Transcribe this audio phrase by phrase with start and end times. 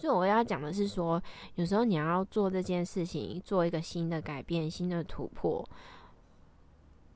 [0.00, 1.22] 所以我要讲的是说，
[1.56, 5.62] 有时候你要做这件事情，做一个新的改变、新的突破，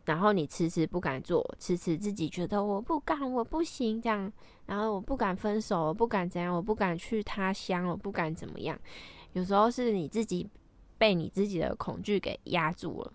[0.05, 4.31] 然后你迟迟不敢做，迟迟自己觉得我不敢，我不行这样，
[4.67, 8.79] 然后我不敢分手，我不敢怎样，我不敢去他乡，我不敢怎么样。
[9.33, 10.47] 有时候是你自己
[10.99, 13.13] 被你自己的恐惧给压住了，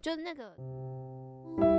[0.00, 1.73] 就那个。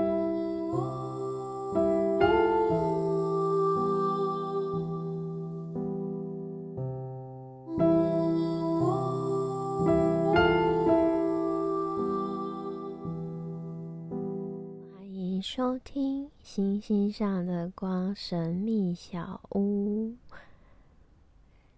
[15.55, 20.13] 收听星星上的光神秘小屋，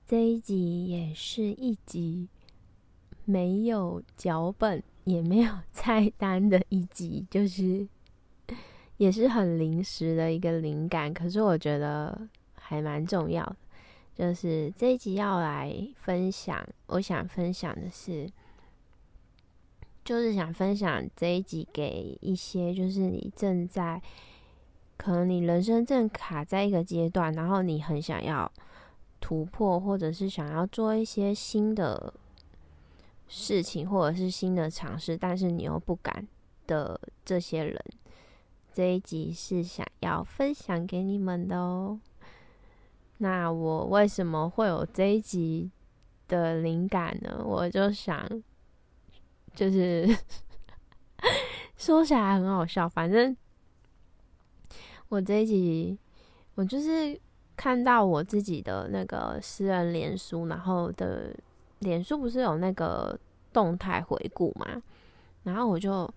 [0.08, 2.28] 这一集也是一集
[3.24, 7.88] 没有脚本也没有菜单的一集，就是
[8.98, 13.56] 也是很临时的一个灵感，可是我觉得还蛮重要的。
[14.16, 18.28] 就是这一集要来分享，我想分享的是。
[20.08, 24.02] 就是想分享这一集给一些，就是你正在
[24.96, 28.50] 可能你人生正卡在一个阶段，然后你很想要
[29.20, 32.14] 突破，或者是想要做一些新的
[33.28, 36.26] 事情，或者是新的尝试，但是你又不敢
[36.68, 37.78] 的这些人，
[38.74, 42.00] 这一集是想要分享给你们的哦。
[43.18, 45.70] 那我为什么会有这一集
[46.30, 47.44] 的灵感呢？
[47.46, 48.26] 我就想。
[49.58, 50.08] 就是
[51.76, 53.36] 说起来很好笑，反正
[55.10, 55.98] 我这一集
[56.54, 57.20] 我就是
[57.56, 61.36] 看到我自己的那个私人脸书，然后的
[61.80, 63.20] 脸书不是有那个
[63.52, 64.80] 动态回顾嘛，
[65.42, 66.08] 然后我就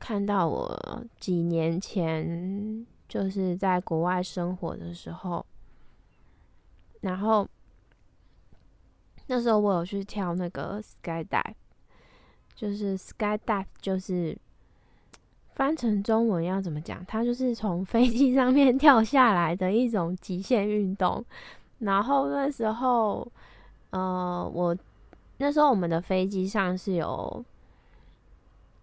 [0.00, 5.46] 看到我几年前就是在国外生活的时候，
[7.02, 7.48] 然后
[9.28, 11.54] 那时候我有去跳那个 sky dive。
[12.54, 14.36] 就是 sky dive，就是
[15.54, 17.04] 翻成中文要怎么讲？
[17.06, 21.24] 它就是从飞机上面 跳下来的一种极限运动。
[21.80, 23.26] 然后那时候，
[23.90, 24.76] 呃，我
[25.38, 27.44] 那时候我们的飞机上是有，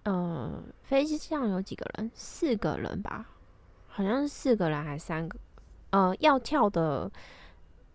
[0.03, 2.11] 呃，飞机上有几个人？
[2.13, 3.25] 四个人吧，
[3.87, 5.39] 好像是四个人还是三个？
[5.91, 7.09] 呃，要跳的，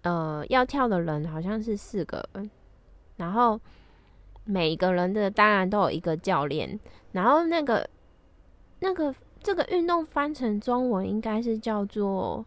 [0.02, 2.50] 呃，要跳的人好像是四个人，
[3.16, 3.60] 然后。
[4.48, 6.78] 每个人的当然都有一个教练，
[7.10, 7.88] 然后那个
[8.78, 9.12] 那个
[9.42, 12.46] 这个运动翻成中文应该是叫做，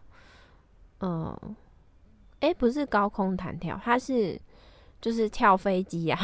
[1.00, 1.38] 呃，
[2.40, 4.40] 哎，不是高空弹跳，它是
[4.98, 6.18] 就是跳飞机呀，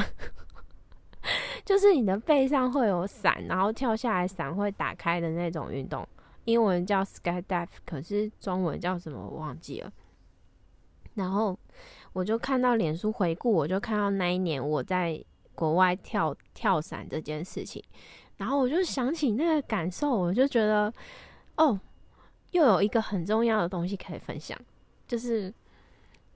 [1.62, 6.09] 就是你的背上会有伞，然后跳下来伞会打开的那种运动，
[6.47, 9.92] 英文叫 sky dive，可是中文叫什么我忘记了。
[11.12, 11.59] 然后
[12.15, 15.22] 我就看到脸书回顾，我就看到那一年我在。
[15.56, 17.82] 国外跳跳伞这件事情，
[18.36, 20.92] 然后我就想起那个感受，我就觉得，
[21.56, 21.80] 哦，
[22.52, 24.56] 又有一个很重要的东西可以分享，
[25.08, 25.52] 就是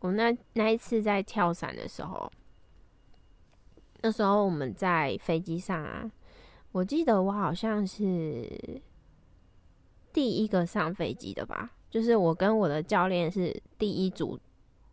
[0.00, 2.32] 我那那一次在跳伞的时候，
[4.00, 6.10] 那时候我们在飞机上啊，
[6.72, 8.80] 我记得我好像是
[10.12, 14.40] 第一个上飞机的吧，就是我跟我的教练是第一组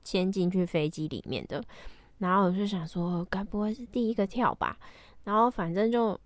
[0.04, 1.64] 先进去飞机里面的。
[2.20, 4.78] 然后我就想说，该不会是第一个跳吧？
[5.24, 6.20] 然后反正就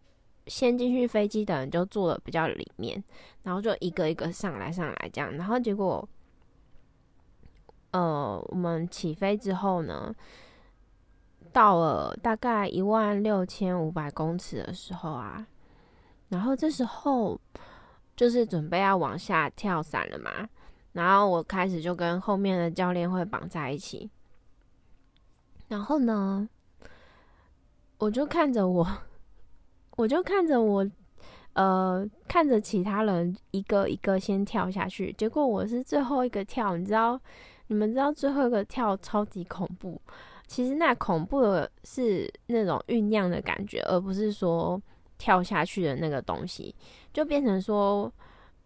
[0.48, 3.04] 先进去飞机的人就坐的比较里面，
[3.44, 5.32] 然后就一个一个上来上来这样。
[5.36, 6.08] 然后结果，
[7.92, 10.16] 呃，我们起飞之后呢，
[11.52, 15.46] 到了大概一万六千五百公尺的时候啊，
[16.30, 17.40] 然后这时候
[18.16, 20.48] 就是准备要往下跳伞了嘛。
[20.94, 24.10] 然后我开始就跟后面的教练会绑在一起。
[25.72, 26.50] 然后呢，
[27.98, 28.86] 我就看着我，
[29.96, 30.86] 我就看着我，
[31.54, 36.76] 呃，看着其他人一个一个先跳下去，结果我是最后一个跳。
[36.76, 37.18] 你知道，
[37.68, 40.02] 你们知道最后一个跳超级恐怖。
[40.46, 44.78] 其实那恐怖的是那种酝酿的感觉，而不是说
[45.18, 46.76] 跳下去的那个东西，
[47.14, 48.12] 就变成说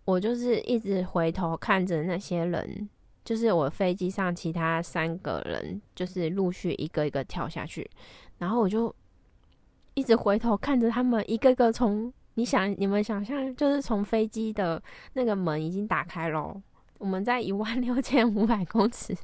[0.06, 2.90] 我就是一直回头看着那些人。
[3.26, 7.90] 就是我飞机上其他三个人，就是陆续一个一个跳下去，
[8.38, 8.94] 然后我就
[9.96, 14.80] 一直回头看着他们一个个从，你想你们想象，就是从飞机的
[15.14, 16.62] 那个门已经打开咯，
[17.00, 19.18] 我们在一万六千五百公尺，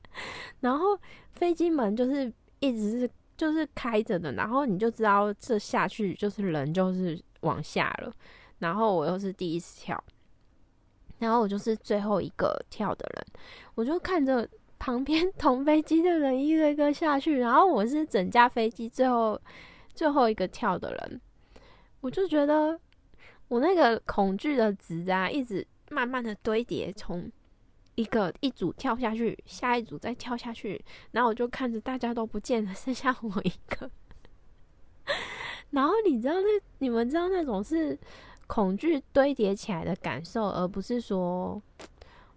[0.60, 0.98] 然后
[1.32, 8.10] 飞机门就是一直是就是开着的，然后你就知道这下去就是人就是往下了，
[8.60, 10.02] 然后我又是第一次跳。
[11.22, 13.24] 然后我就是最后一个跳的人，
[13.76, 14.46] 我就看着
[14.76, 19.40] 旁边 同飞机的人一个一个下去，然后我是整架飞机最后
[19.94, 21.20] 最后一个跳的人，
[22.00, 22.76] 我就觉得
[23.46, 27.30] 我那个恐惧的值啊，一直慢慢的堆叠，从
[27.94, 33.88] 一个一组跳下去，下一组再跳下去，然后我就看着大家都不见了，剩下我一个。
[35.70, 36.48] 然后你知道那
[36.78, 37.98] 你们知道那种是
[38.52, 41.58] 恐惧堆叠起来的感受，而不是说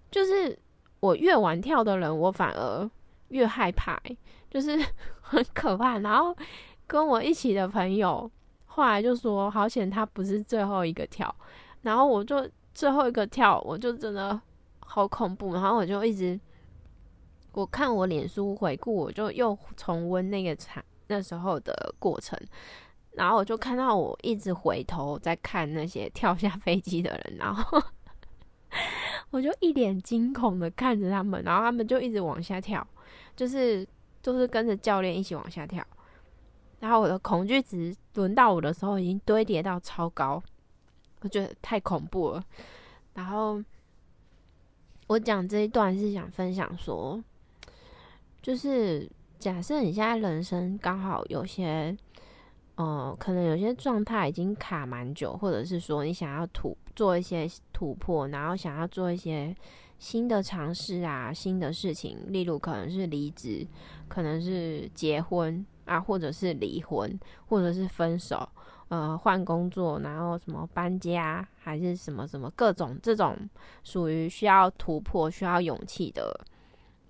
[0.10, 0.58] 就是
[1.02, 2.90] 我越晚跳的人，我反而
[3.28, 4.02] 越害怕，
[4.50, 4.80] 就是
[5.20, 6.00] 很可怕。
[6.00, 6.34] 然后
[6.88, 8.32] 跟我一起的朋友
[8.66, 11.36] 后来就说，好险他不是最后一个跳，
[11.82, 14.40] 然后我就最后一个跳，我就真的
[14.80, 15.54] 好恐怖。
[15.54, 16.40] 然后我就一直
[17.52, 22.40] 我看我脸书回顾，我就又重温那个场那时候的过程。
[23.16, 27.82] 然后我就看到我一直回头在看那些跳下飞机的人，然后
[29.32, 32.86] 我就一脸惊恐的看着他们，然后他们就一直往下跳，
[33.36, 33.88] 就是
[34.22, 35.82] 就是跟着教练一起往下跳。
[36.82, 40.44] 然后我的恐惧值轮到我的时候，已经堆叠到超高，
[41.22, 42.44] 我觉得太恐怖了。
[43.14, 43.64] 然后
[45.08, 47.24] 我讲这一段是想分享说，
[48.42, 49.10] 就是
[49.40, 51.96] 假设你现在人生刚好有些。
[52.76, 59.56] 哦，可能有些状态已经卡蛮久，或者是说你想要突做一些突破，然后想要做一些
[59.98, 63.66] 新的尝试啊，新的事情，例如可能是离职，
[64.10, 67.18] 可能是结婚啊，或者是离婚，
[67.48, 68.46] 或者是分手，
[68.90, 73.38] 呃，换工作，然后什么搬家，还是什么什么各种这种
[73.86, 76.38] 属于需要突破、需要勇气的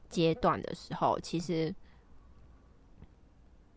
[0.09, 1.73] 阶段的时候，其实。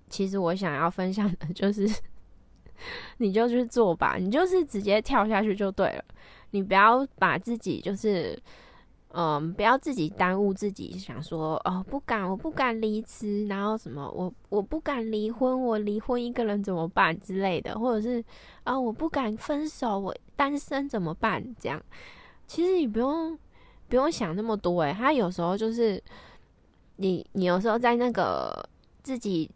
[0.09, 1.89] 其实我想要分享的就是，
[3.19, 6.05] 你就去做吧，你就是直接跳下去就对了。
[6.51, 8.41] 你不要把自己就是，
[9.13, 18.25] 嗯，不要自己耽误自己，想说哦，不敢，我不敢离职，然后什么，我我不敢离婚，我离婚一个人怎么办之类的，或者是
[18.65, 21.45] 啊，我不敢分手，我单身怎么办？
[21.61, 21.83] 这样，
[22.47, 23.39] 其实你不用
[23.89, 26.03] 不用想那么多，诶，他有时候就是
[26.97, 28.67] 你你有时候在那个
[29.03, 29.51] 自己。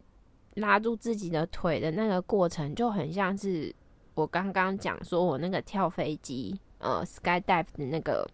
[0.55, 3.73] 拉住自己的腿的那个过程，就很像是
[4.13, 8.29] 我刚刚讲说我那个跳飞机，呃，sky dive 的那个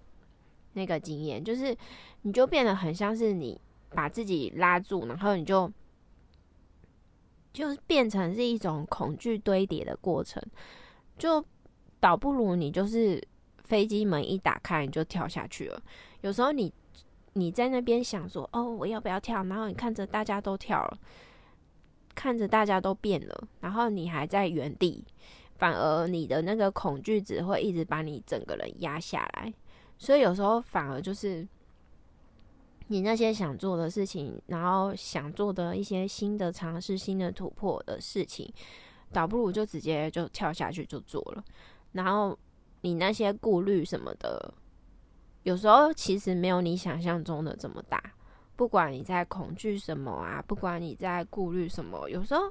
[0.74, 1.76] 那个经验，就是
[2.24, 3.60] 你就变得很像是你
[3.92, 5.72] 把自己拉住，然后你就
[7.54, 10.44] 就是变成是一种恐惧堆叠的过程，
[11.18, 11.44] 就
[12.00, 13.22] 倒不如你就是
[13.64, 15.82] 飞机门一打开你就跳下去了。
[16.22, 16.74] 有时候你
[17.34, 21.00] 你在那边想说哦我要不要跳，然后你看着大家都跳了。
[22.20, 25.02] 看着大家都变了，然后你还在原地，
[25.56, 29.54] 反而你的那个恐惧只会一直把你整个人压下来。
[29.98, 31.48] 所以有时候反而就是
[32.88, 38.52] 你那些想做的事情，然后想做的一些新的尝试、新的突破的事情，
[39.14, 41.44] 倒不如就直接就跳下去就做了。
[41.94, 42.38] 然后
[42.82, 44.54] 你那些顾虑什么的，
[45.44, 48.04] 有时候其实没有你想象中的这么大。
[48.60, 52.42] 不管你在恐惧什么啊，不管你在顾虑什么，有时候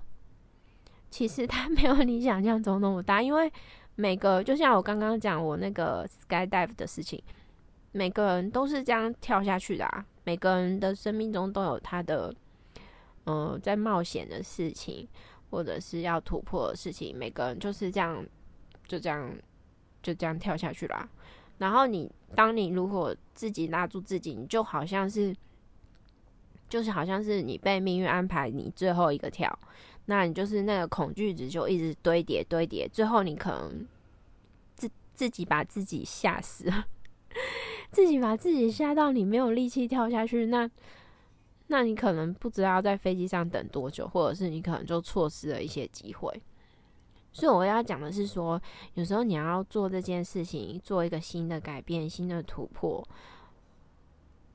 [1.10, 3.20] 其实它 没有你想象中那么大。
[3.20, 3.52] 因为
[3.94, 7.22] 每个就像我刚刚讲我那个 sky dive 的事情，
[7.92, 10.06] 每个人都是这样跳下去的啊。
[10.24, 12.34] 每个人的生命中都有他的
[13.26, 15.06] 嗯在冒险的事情，
[15.50, 17.14] 或者是要突破的事情。
[17.14, 18.24] 每个人就是这样，
[18.86, 19.30] 就这样
[20.02, 21.06] 就这样跳下去啦。
[21.58, 25.36] 然后你当你如果自己拉住自己，你就好像是。
[26.68, 29.58] 就是好像是你被命运安排你最后一个跳，
[30.06, 33.86] 那你就是那个恐惧值就一直堆叠堆叠，最后你可能
[34.74, 36.86] 自自己把自己吓死了，
[37.90, 40.70] 自己把自己吓到你没有力气跳下去，那
[41.68, 46.42] 那你可能不知道在飞机上等多久，或者是你可能就错失了一些机会。
[47.30, 48.60] 所以我要讲的是说，
[48.94, 53.06] 有时候你要做这件事情，做一个新的改变、新的突破。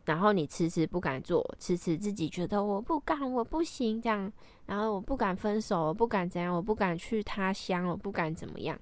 [0.05, 4.31] 然后你迟迟不敢做，迟迟自己觉得我不敢，我不行这样，
[4.65, 8.77] 然后我不敢分手，我不敢怎样，我不敢去他乡，我不敢怎么样。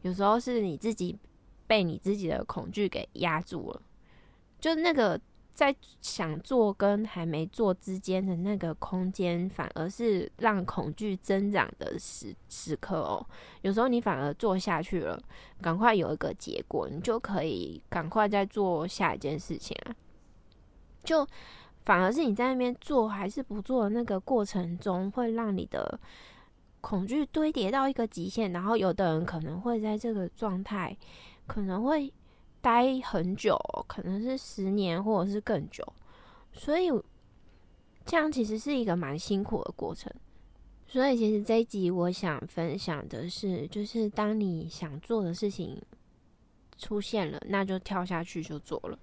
[0.00, 1.18] 有时候是你自己
[1.66, 3.82] 被你自己的恐惧给压住了，
[4.58, 5.20] 就那个
[5.54, 13.24] 在想做跟还没做之间的那个空间，反而是让恐惧增长的时时刻哦。
[13.60, 15.22] 有时候你反而做下去了，
[15.60, 19.94] 赶快有一个结果，你就可以赶快再做下一件事情啊。
[21.04, 21.26] 就
[21.84, 25.98] 反而是你在那边做还是不做那个过程中，会让你的
[26.80, 30.96] 恐惧堆叠到一个极限，然后有的人可能会在这个状态
[31.46, 32.12] 可能会
[32.60, 35.84] 待很久，可能是十年或者是更久。
[36.52, 36.90] 所以
[38.04, 40.12] 这样其实是一个蛮辛苦的过程。
[40.86, 45.80] 所以，其实这一集我想分享的是，就是当你想做的事情
[46.76, 48.98] 出现了，那就跳下去就做了，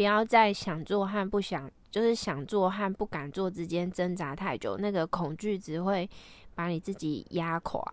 [0.00, 6.08] 不要在想做和不想，就是想做和不敢做之间挣扎太久，那个恐惧只会
[6.54, 7.84] 把你自己压垮，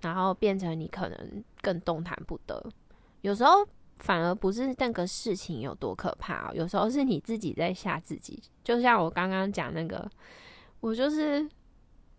[0.00, 2.64] 然后变成你可能更动弹不得。
[3.20, 3.62] 有时候
[3.98, 8.42] 反而不是那个事情有多可怕，有时候是你自己在吓自己。
[8.64, 10.10] 就像我刚刚讲那个，
[10.80, 11.46] 我就是。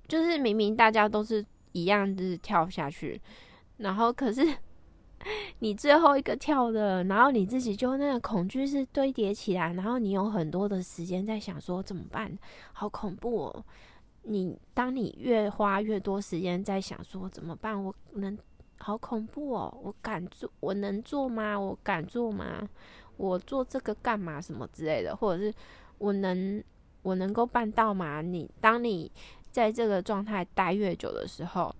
[0.08, 3.20] 就是明明大家都是一样，就是跳下去，
[3.78, 4.42] 然后可是
[5.60, 12.38] 你最后一个跳的，然后你自己就那个恐惧是堆叠起来，然后你有很多的时间在想说怎么办，
[12.74, 13.66] 好恐怖哦！
[14.24, 18.38] 你当你越花越多时间在想说怎么办，我能
[18.78, 21.60] 好恐怖哦，我敢做，我能做吗？
[21.60, 22.68] 我敢做吗？
[23.18, 24.42] 我做这个干嘛？
[24.42, 25.54] 什么之类的，或者是
[25.98, 26.64] 我能
[27.02, 28.22] 我能够办到吗？
[28.22, 29.12] 你当你。
[29.50, 31.74] 在这个状态待越久的时候，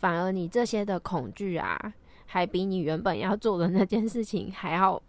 [0.00, 1.94] 反而你这些的恐惧啊，
[2.26, 5.00] 还比你原本要做的那件事情还要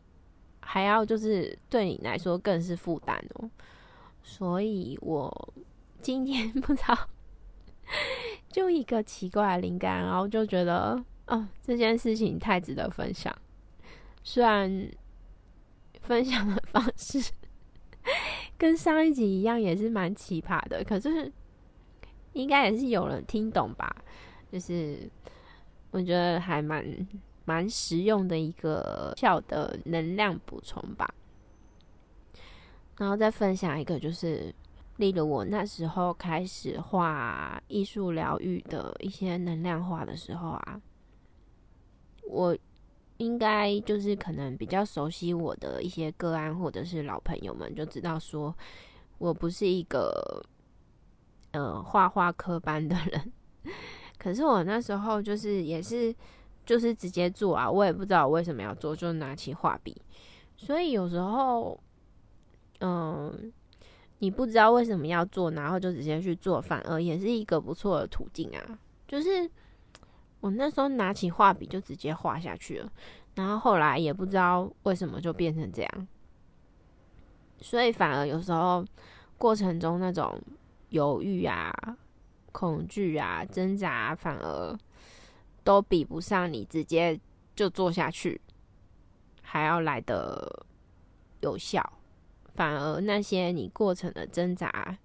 [0.60, 3.50] 还要，就是对你来说更是负担哦。
[4.22, 5.54] 所以我
[6.02, 6.98] 今天 不知道，
[8.50, 13.36] 就一个奇怪的灵感，然后就觉得，哦，这件事情太值得分享。
[14.24, 14.90] 虽然
[16.02, 17.32] 分享的方式。
[18.58, 20.84] 跟上一集一样，也是蛮奇葩的。
[20.84, 21.32] 可是
[22.34, 23.94] 应该也是有人听懂吧？
[24.52, 25.10] 就是
[25.92, 26.86] 我觉得还蛮
[27.46, 31.14] 蛮实用的一个小的能量补充吧。
[32.98, 34.54] 然后再分享一个，就是
[34.98, 40.82] 例如我那时候开始画艺术疗愈的一些能量画的时候啊，
[42.28, 42.58] 我。
[43.22, 48.56] 应该就是可能比较熟悉我的一些个案或者是老朋友们就知道说，
[49.18, 50.42] 我不是一个
[51.52, 53.34] 呃画画科班的人，
[54.20, 56.14] 可是我那时候就是也是
[56.64, 60.00] 就是直接做啊，我也不知道为什么要做，就拿起画笔，
[60.56, 61.80] 所以有时候
[62.82, 63.52] 嗯，
[64.20, 69.50] 你不知道为什么要做，然后就直接去做，反而也是一个不错的途径啊，就是。
[70.42, 72.90] 我那时候拿起画笔就直接画下去了，
[73.36, 76.08] 然后后来也不知道为什么就变成这样，
[77.60, 78.86] 所以反而有时候
[79.38, 80.42] 过程中那种
[80.92, 81.70] 犹豫啊、
[82.52, 84.78] 恐惧啊、挣扎，反而
[85.64, 87.20] 都比不上你直接
[87.56, 88.40] 就做下去
[89.42, 90.66] 还要来的
[91.42, 91.82] 有效。
[92.56, 94.98] 反而那些你过程的挣扎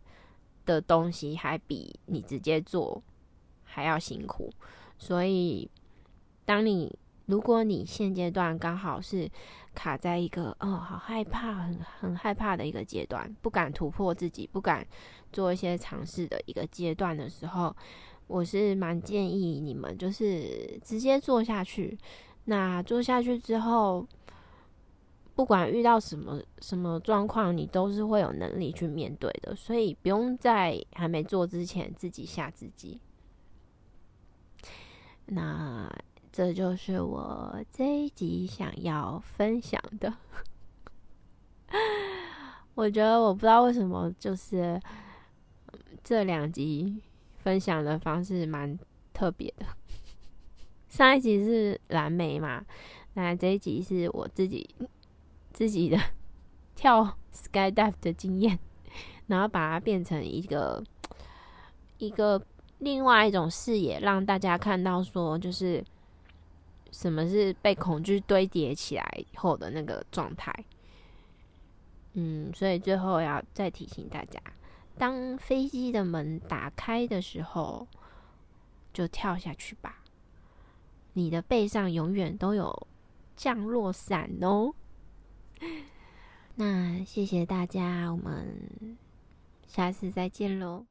[0.67, 3.03] 的东西，还比你直接做
[3.63, 4.53] 还要辛苦。
[4.99, 5.71] 所以，
[6.45, 9.31] 当你如果你现阶段刚好是
[9.75, 14.87] 卡在一个哦，好害怕、很很害怕的一个阶段，不敢突破自己，不敢
[15.33, 17.75] 做一些尝试的一个阶段的时候，
[18.26, 21.99] 我是蛮建议你们就是直接做下去。
[22.45, 24.07] 那做下去之后，
[25.35, 29.57] 不管遇到什么什么状况，你都是会有能力去面对的。
[29.57, 33.00] 所以不用在还没做之前自己吓自己。
[35.26, 35.90] 那
[36.37, 40.12] 这就是我这一集想要分享的。
[42.75, 44.81] 我觉得我不知道为什么，就是
[46.03, 47.00] 这两集
[47.37, 48.76] 分享的方式蛮
[49.12, 49.64] 特别的。
[50.88, 52.64] 上一集是蓝莓嘛，
[53.12, 54.69] 那这一集是我自己
[55.53, 55.97] 自己的
[56.75, 58.59] 跳 sky dive 的经验，
[59.29, 60.83] 然后把它变成一个
[61.99, 62.45] 一个。
[62.81, 65.83] 另外一种视野，让大家看到说，就是
[66.95, 70.55] 什么是被恐惧堆叠起来后的那个状态。
[72.13, 74.41] 嗯，所以最后要再提醒大家，
[74.97, 77.89] 当飞机的门打开的时候，
[78.93, 80.05] 就跳下去吧。
[81.15, 82.87] 你的背上永远都有
[83.37, 84.73] 降落伞哦。
[86.55, 88.97] 那谢谢大家，我们
[89.67, 90.87] 下次再见喽。